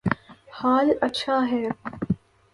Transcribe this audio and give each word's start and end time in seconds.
حال 0.53 0.87
اچھا 1.01 1.37
ہے 1.51 1.63